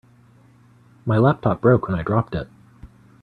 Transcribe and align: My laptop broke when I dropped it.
My 1.05 1.19
laptop 1.19 1.61
broke 1.61 1.87
when 1.87 1.95
I 1.95 2.01
dropped 2.01 2.33
it. 2.33 2.49